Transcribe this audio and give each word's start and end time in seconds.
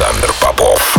Александр 0.00 0.32
Попов. 0.40 0.96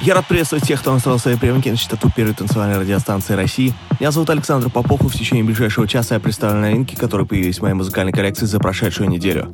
Я 0.00 0.14
рад 0.14 0.26
приветствовать 0.26 0.64
всех, 0.64 0.80
кто 0.80 0.94
настроил 0.94 1.18
свои 1.18 1.36
приемники 1.36 1.68
на 1.68 1.76
частоту 1.76 2.10
первой 2.10 2.32
танцевальной 2.32 2.78
радиостанции 2.78 3.34
России. 3.34 3.74
Меня 4.00 4.10
зовут 4.10 4.30
Александр 4.30 4.70
Попов, 4.70 5.02
и 5.02 5.08
в 5.08 5.12
течение 5.12 5.44
ближайшего 5.44 5.86
часа 5.86 6.14
я 6.14 6.20
представлю 6.20 6.60
новинки, 6.60 6.94
которые 6.94 7.26
появились 7.26 7.58
в 7.58 7.62
моей 7.62 7.74
музыкальной 7.74 8.12
коллекции 8.12 8.46
за 8.46 8.58
прошедшую 8.58 9.10
неделю. 9.10 9.52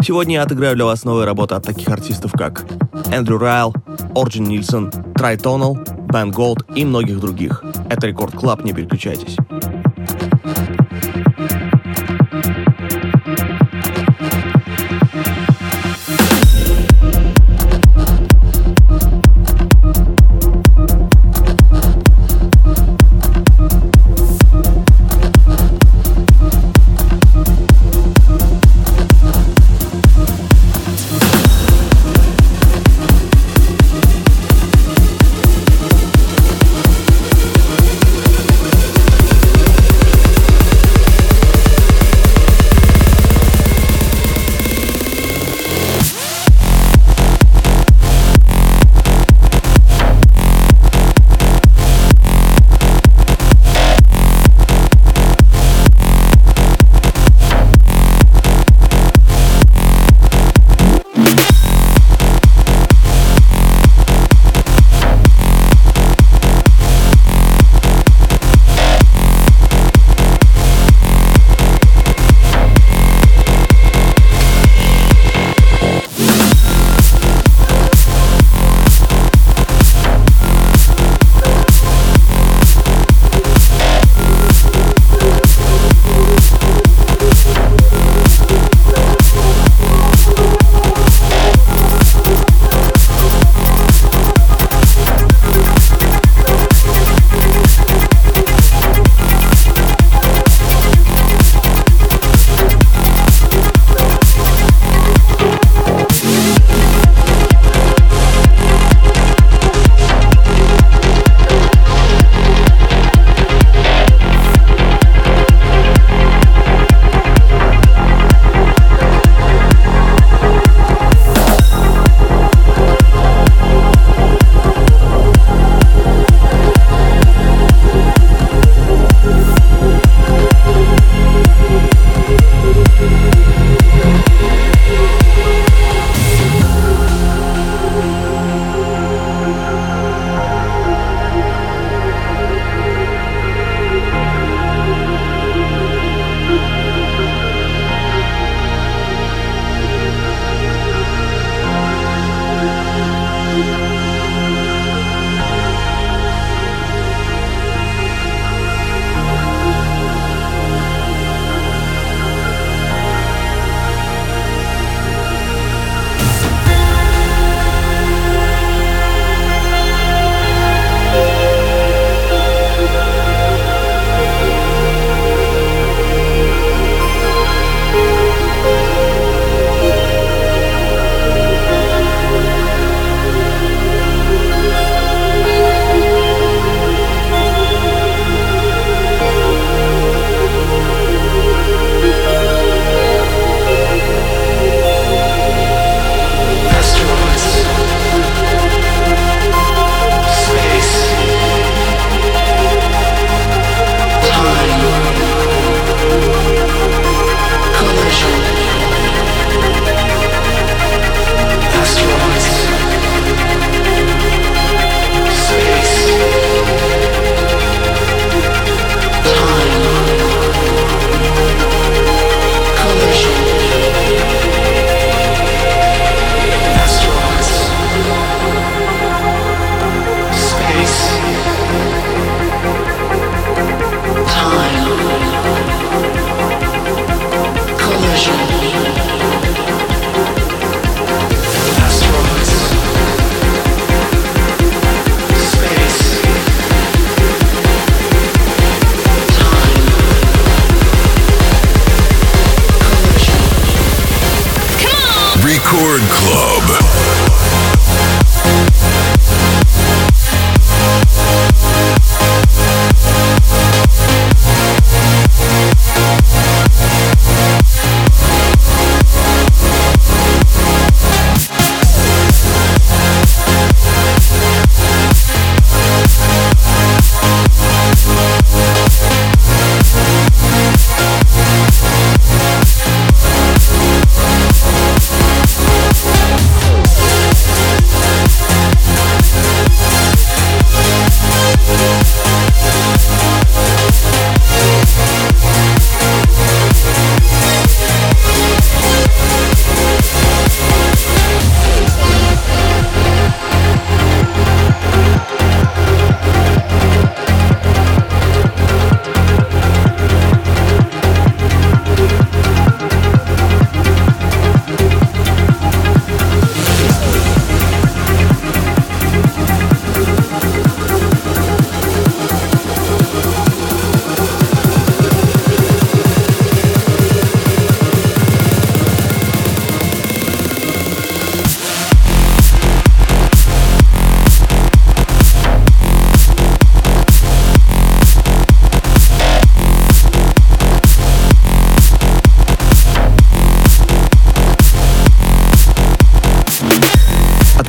Сегодня 0.00 0.34
я 0.34 0.42
отыграю 0.42 0.76
для 0.76 0.84
вас 0.84 1.02
новые 1.02 1.26
работы 1.26 1.56
от 1.56 1.64
таких 1.64 1.88
артистов, 1.88 2.30
как 2.38 2.64
Эндрю 3.10 3.38
Райл, 3.38 3.74
Орджин 4.14 4.44
Нильсон, 4.44 4.92
Трайтонал, 5.16 5.76
Бен 6.12 6.30
Голд 6.30 6.64
и 6.76 6.84
многих 6.84 7.18
других. 7.18 7.64
Это 7.90 8.06
Рекорд 8.06 8.36
Клаб, 8.36 8.62
не 8.62 8.72
переключайтесь. 8.72 9.36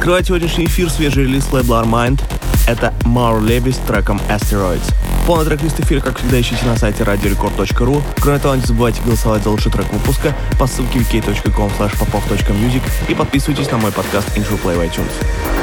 Открывает 0.03 0.27
сегодняшний 0.27 0.65
эфир 0.65 0.89
свежий 0.89 1.23
релиз 1.23 1.49
лейбла 1.53 1.85
Mind. 1.85 2.21
Это 2.67 2.93
Маур 3.05 3.41
Леви 3.41 3.71
с 3.71 3.77
треком 3.77 4.19
Asteroids. 4.27 4.93
Полный 5.25 5.45
трек-лист 5.45 5.79
эфира, 5.79 6.01
как 6.01 6.19
всегда, 6.19 6.41
ищите 6.41 6.65
на 6.65 6.75
сайте 6.75 7.03
radiorecord.ru. 7.03 8.03
Кроме 8.19 8.39
того, 8.39 8.55
не 8.55 8.61
забывайте 8.63 9.01
голосовать 9.01 9.43
за 9.43 9.49
лучший 9.49 9.71
трек 9.71 9.85
выпуска 9.93 10.35
по 10.59 10.67
ссылке 10.67 10.99
wiki.com 10.99 11.71
popov.music 11.79 12.81
и 13.07 13.15
подписывайтесь 13.15 13.71
на 13.71 13.77
мой 13.77 13.93
подкаст 13.93 14.27
Intro 14.37 14.61
Play 14.61 14.75
в 14.75 14.81
iTunes. 14.81 15.62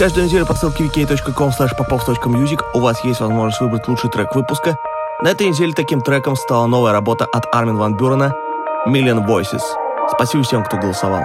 Каждую 0.00 0.24
неделю 0.24 0.46
по 0.46 0.54
ссылке 0.54 0.84
wiki.com 0.84 1.50
popov.music 1.50 2.60
у 2.72 2.80
вас 2.80 3.04
есть 3.04 3.20
возможность 3.20 3.60
выбрать 3.60 3.86
лучший 3.86 4.08
трек 4.08 4.34
выпуска. 4.34 4.78
На 5.20 5.28
этой 5.28 5.46
неделе 5.46 5.74
таким 5.74 6.00
треком 6.00 6.36
стала 6.36 6.64
новая 6.64 6.92
работа 6.92 7.26
от 7.26 7.44
Армин 7.54 7.76
Ван 7.76 7.98
Бюрена 7.98 8.32
«Million 8.88 9.26
Voices». 9.26 9.60
Спасибо 10.10 10.42
всем, 10.42 10.64
кто 10.64 10.78
голосовал. 10.78 11.24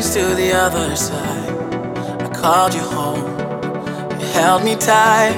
Directions 0.00 0.14
to 0.14 0.34
the 0.34 0.52
other 0.52 0.96
side. 0.96 1.48
I 2.20 2.28
called 2.28 2.74
you 2.74 2.80
home, 2.80 3.20
you 4.18 4.26
held 4.32 4.64
me 4.64 4.76
tight, 4.76 5.36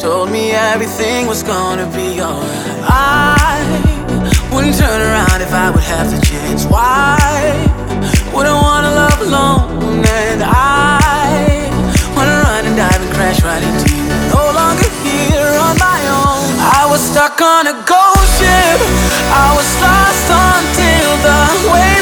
told 0.00 0.30
me 0.30 0.52
everything 0.52 1.26
was 1.26 1.42
gonna 1.42 1.86
be 1.94 2.20
alright. 2.20 2.80
I 2.82 4.50
wouldn't 4.52 4.76
turn 4.76 5.00
around 5.00 5.42
if 5.42 5.52
I 5.52 5.70
would 5.70 5.84
have 5.84 6.10
the 6.10 6.20
chance. 6.26 6.64
Why 6.64 7.18
would 8.34 8.46
I 8.46 8.54
wanna 8.54 8.90
love 8.90 9.20
alone? 9.20 10.04
And 10.06 10.42
I 10.42 11.70
wanna 12.16 12.36
run 12.46 12.66
and 12.66 12.76
dive 12.76 13.00
and 13.00 13.12
crash 13.14 13.42
right 13.42 13.62
into 13.62 13.94
you. 13.94 14.06
No 14.34 14.42
longer 14.60 14.88
here 15.04 15.54
on 15.66 15.76
my 15.78 16.00
own. 16.18 16.44
I 16.80 16.86
was 16.90 17.00
stuck 17.00 17.40
on 17.40 17.66
a 17.66 17.76
ghost 17.86 18.30
ship. 18.38 18.78
I 19.44 19.46
was 19.56 19.68
lost 19.84 20.26
until 20.46 21.10
the 21.26 21.38
waves 21.72 21.97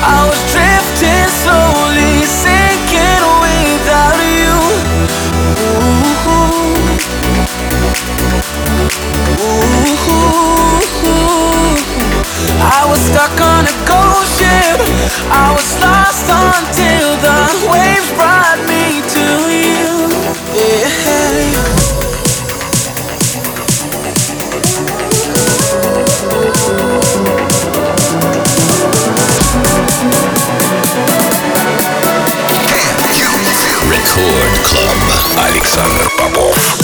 I 0.00 0.26
was 0.28 0.38
drifting 0.52 1.28
slowly, 1.42 2.22
sinking 2.24 3.24
without 3.42 4.18
you. 4.22 4.54
Ooh. 9.40 9.68
Ooh. 11.08 11.38
I 12.60 12.86
was 12.88 13.00
stuck 13.10 13.34
on 13.40 13.66
a 13.66 13.74
ghost 13.86 14.38
ship. 14.38 14.78
I 15.30 15.52
was 15.54 15.68
lost 15.82 16.30
until 16.30 17.16
the 17.18 17.68
waves 17.72 18.10
brought 18.14 18.37
Александр 35.78 36.10
Попов. 36.16 36.77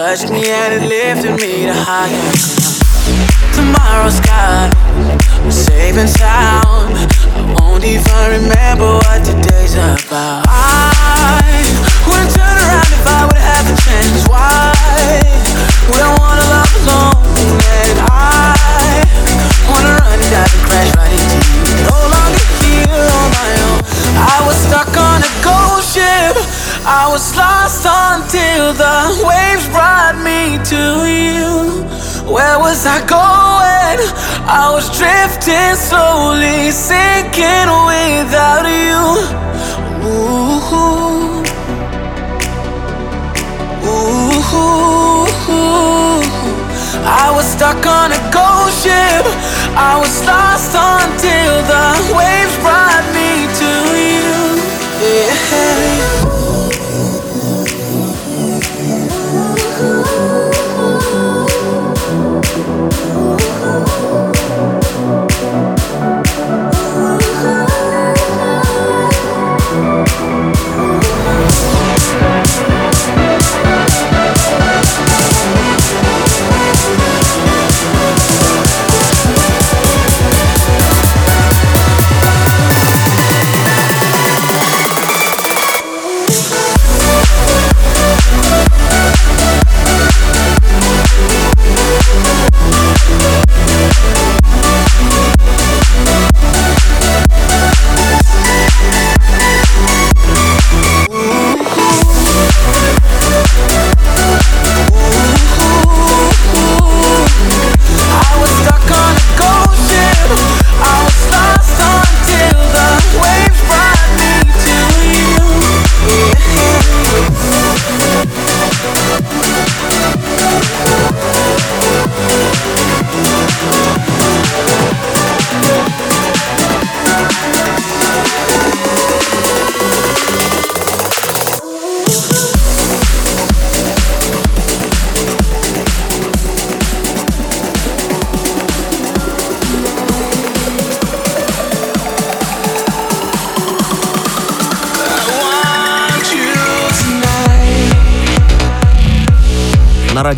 Touched 0.00 0.32
me 0.32 0.48
and 0.48 0.72
it 0.72 0.88
lifted 0.88 1.36
me 1.44 1.66
to 1.66 1.74
higher 1.76 2.08
ground. 2.08 2.80
Tomorrow's 3.52 4.16
a 4.24 5.52
safe 5.52 5.96
and 6.00 6.08
sound. 6.08 6.96
I 7.36 7.40
won't 7.60 7.84
even 7.84 8.22
remember 8.32 8.96
what 8.96 9.20
today's 9.28 9.74
about. 9.76 10.48
I 10.48 11.60
wouldn't 12.08 12.32
turn 12.32 12.56
around 12.64 12.90
if 12.96 13.04
I 13.04 13.28
would 13.28 13.42
have 13.44 13.64
the 13.68 13.76
chance. 13.84 14.24
Why 14.24 14.72
would 15.92 16.00
I 16.00 16.16
wanna 16.16 16.48
love 16.48 16.69
I 26.86 27.08
was 27.10 27.36
lost 27.36 27.84
until 27.84 28.72
the 28.72 29.24
waves 29.28 29.68
brought 29.68 30.16
me 30.24 30.56
to 30.72 31.04
you. 31.04 31.84
Where 32.32 32.58
was 32.58 32.86
I 32.86 33.00
going? 33.06 34.00
I 34.48 34.70
was 34.72 34.88
drifting 34.96 35.76
slowly, 35.76 36.70
sinking 36.70 37.68
without 37.84 38.64
you. 38.64 38.96
Ooh. 40.08 40.60
Ooh. 43.84 44.40
I 47.02 47.32
was 47.34 47.44
stuck 47.44 47.84
on 47.84 48.12
a 48.12 48.20
ghost 48.32 48.84
ship. 48.84 49.24
I 49.76 49.98
was 50.00 50.24
lost 50.24 50.72
until 50.74 51.62
the 51.68 51.99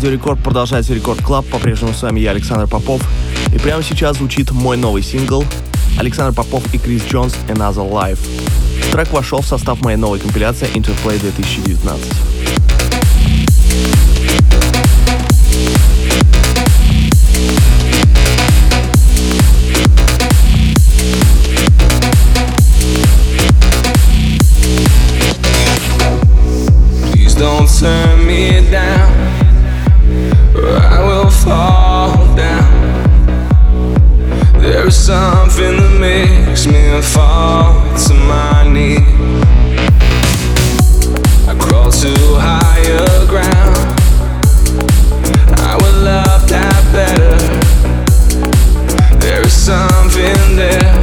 Радио 0.03 0.17
Рекорд 0.17 0.43
продолжается 0.43 0.93
Рекорд 0.93 1.21
Клаб. 1.21 1.45
По-прежнему 1.45 1.93
с 1.93 2.01
вами 2.01 2.19
я, 2.19 2.31
Александр 2.31 2.67
Попов. 2.67 3.01
И 3.55 3.57
прямо 3.57 3.81
сейчас 3.81 4.17
звучит 4.17 4.51
мой 4.51 4.75
новый 4.75 5.01
сингл 5.01 5.45
Александр 5.97 6.35
Попов 6.35 6.61
и 6.73 6.77
Крис 6.77 7.03
Джонс 7.09 7.33
Another 7.47 7.89
Life. 7.89 8.19
Трек 8.91 9.13
вошел 9.13 9.39
в 9.39 9.47
состав 9.47 9.79
моей 9.79 9.95
новой 9.95 10.19
компиляции 10.19 10.67
Interplay 10.75 11.17
2019. 11.21 12.05
don't 27.35 27.67
turn 27.67 28.25
me 28.25 28.61
down 28.71 29.22
I 30.75 30.99
will 31.05 31.29
fall 31.29 32.35
down. 32.35 32.71
There 34.59 34.87
is 34.87 34.95
something 34.95 35.77
that 35.77 35.99
makes 35.99 36.65
me 36.65 37.01
fall 37.01 37.73
to 38.07 38.13
my 38.13 38.63
knees. 38.71 39.01
I 41.47 41.55
crawl 41.59 41.91
to 41.91 42.13
higher 42.39 43.25
ground. 43.27 43.77
I 45.59 45.77
love 46.03 46.47
that 46.49 46.83
better. 46.91 47.37
There 49.19 49.41
is 49.45 49.53
something 49.53 50.55
there. 50.55 51.02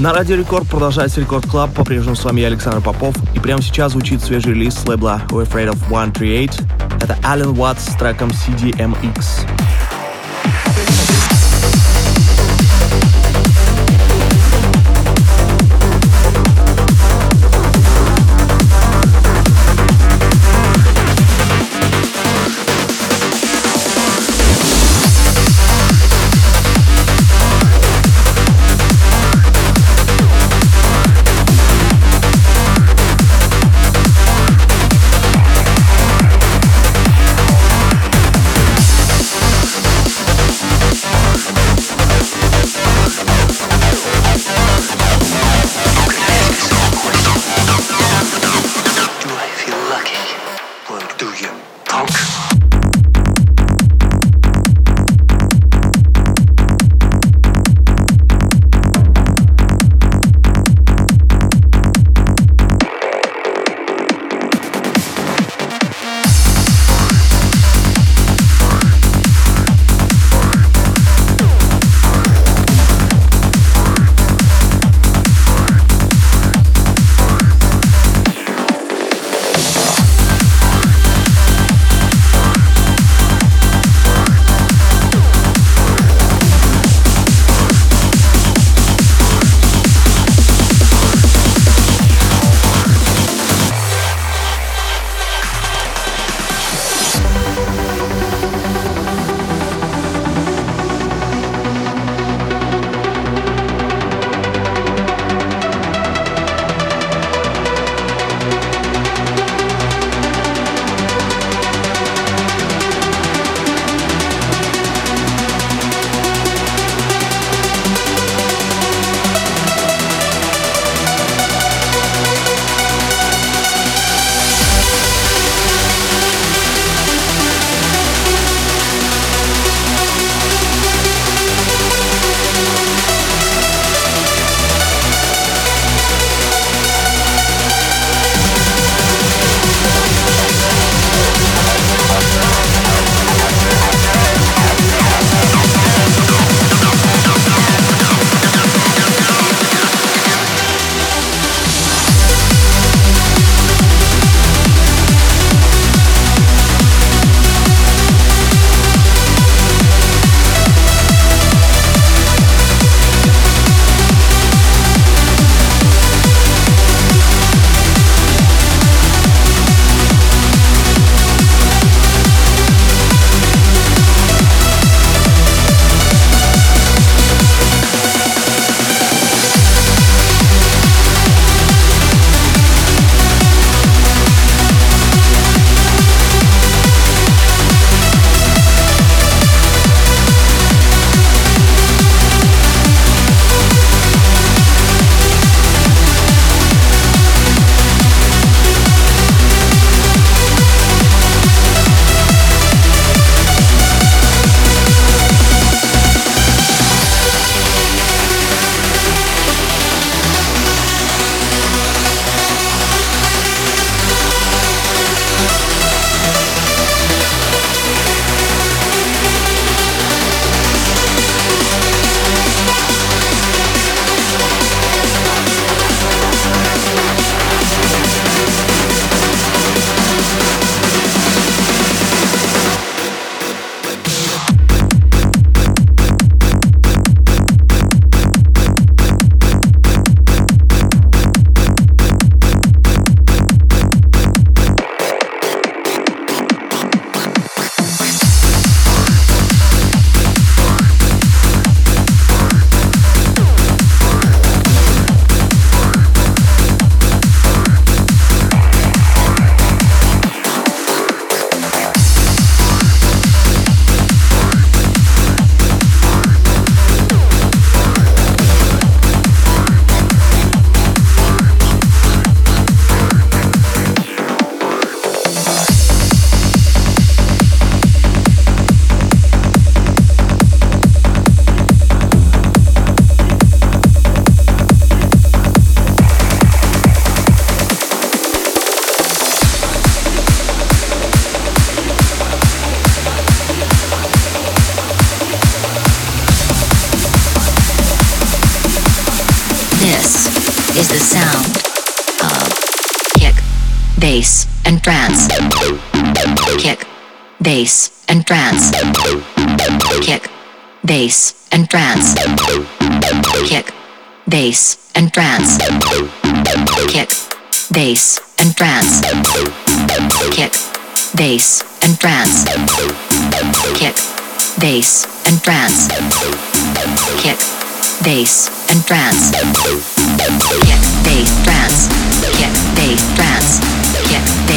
На 0.00 0.12
Радио 0.12 0.36
Рекорд 0.36 0.68
продолжается 0.68 1.20
Рекорд 1.20 1.48
Клаб. 1.48 1.74
По-прежнему 1.74 2.14
с 2.14 2.22
вами 2.22 2.40
я, 2.40 2.46
Александр 2.46 2.80
Попов. 2.80 3.16
И 3.34 3.40
прямо 3.40 3.60
сейчас 3.60 3.92
звучит 3.92 4.22
свежий 4.22 4.54
релиз 4.54 4.74
с 4.74 4.86
лейбла 4.86 5.22
We're 5.30 5.44
Afraid 5.44 5.72
of 5.72 5.76
138. 5.86 6.52
Это 7.02 7.18
Ален 7.24 7.58
Уаттс 7.58 7.84
с 7.84 7.96
треком 7.96 8.28
CDMX. 8.28 9.67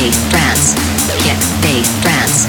bass 0.02 0.18
trance. 0.32 0.74
Get 1.24 1.38
bass 1.62 2.02
trance. 2.02 2.46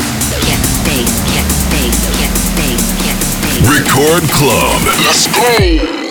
Get 0.46 0.60
bass, 0.86 1.12
get 1.28 1.46
bass, 1.70 1.98
get 2.16 2.32
bass, 2.56 2.84
get 3.04 3.18
bass. 3.42 3.68
Record 3.68 4.22
Club. 4.30 4.80
Let's 5.04 5.26
go. 5.26 6.01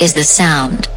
is 0.00 0.14
the 0.14 0.22
sound. 0.22 0.88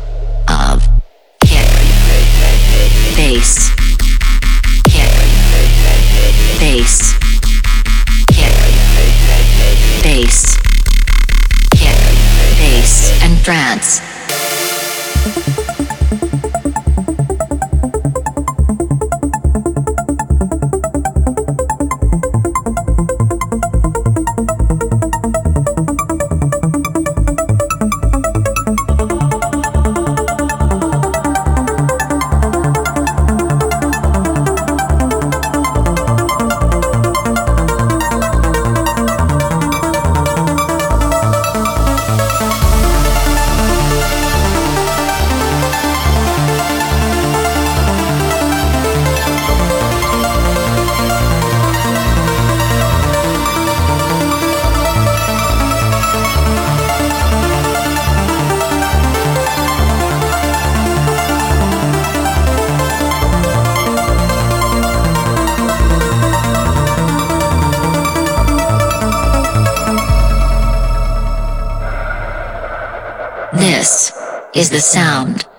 the 74.71 74.79
sound. 74.79 75.50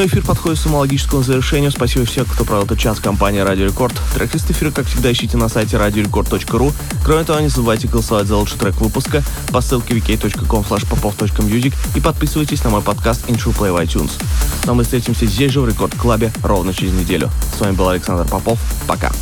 Очередной 0.00 0.18
эфир 0.18 0.26
подходит 0.26 0.58
к 0.58 0.62
самому 0.62 0.78
логическому 0.78 1.22
завершению. 1.22 1.70
Спасибо 1.70 2.06
всем, 2.06 2.24
кто 2.24 2.46
провел 2.46 2.64
этот 2.64 2.78
час. 2.78 2.98
Компания 3.00 3.44
Радио 3.44 3.66
Рекорд. 3.66 3.92
Трек-лист 4.14 4.50
эфира, 4.50 4.70
как 4.70 4.86
всегда, 4.86 5.12
ищите 5.12 5.36
на 5.36 5.50
сайте 5.50 5.76
radiorecord.ru. 5.76 6.72
Кроме 7.04 7.24
того, 7.24 7.40
не 7.40 7.48
забывайте 7.48 7.86
голосовать 7.86 8.26
за 8.26 8.36
лучший 8.36 8.58
трек 8.58 8.76
выпуска 8.80 9.22
по 9.52 9.60
ссылке 9.60 9.92
vk.com 9.92 10.62
popov.music 10.62 11.74
и 11.94 12.00
подписывайтесь 12.00 12.64
на 12.64 12.70
мой 12.70 12.80
подкаст 12.80 13.28
Intro 13.28 13.54
Play 13.54 13.72
в 13.72 13.76
iTunes. 13.76 14.12
Но 14.64 14.72
мы 14.72 14.84
встретимся 14.84 15.26
здесь 15.26 15.52
же 15.52 15.60
в 15.60 15.68
Рекорд 15.68 15.94
Клабе 15.94 16.32
ровно 16.42 16.72
через 16.72 16.94
неделю. 16.94 17.30
С 17.54 17.60
вами 17.60 17.72
был 17.72 17.90
Александр 17.90 18.26
Попов. 18.26 18.58
Пока. 18.86 19.12